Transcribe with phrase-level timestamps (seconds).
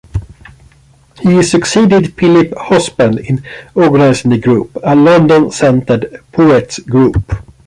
[1.19, 3.43] He succeeded Philip Hobsbaum in
[3.75, 7.35] organising The Group, a London-centred poets' group.